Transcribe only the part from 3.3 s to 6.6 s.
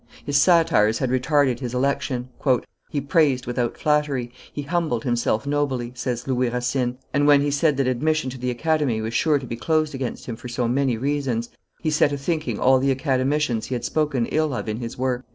without flattery; he humbled himself nobly" says Louis